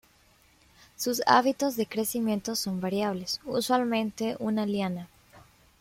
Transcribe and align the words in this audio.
Sus 0.95 1.21
hábitos 1.27 1.75
de 1.75 1.85
crecimiento 1.85 2.55
son 2.55 2.81
variables, 2.81 3.39
usualmente 3.45 4.35
una 4.39 4.65
liana. 4.65 5.07